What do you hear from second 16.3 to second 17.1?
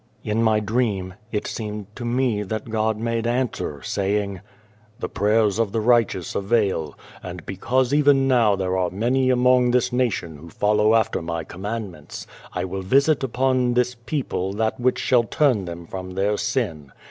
sin.